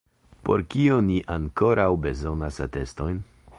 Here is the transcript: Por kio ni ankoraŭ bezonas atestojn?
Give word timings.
Por 0.47 0.63
kio 0.75 0.97
ni 1.09 1.19
ankoraŭ 1.35 1.87
bezonas 2.07 2.61
atestojn? 2.69 3.25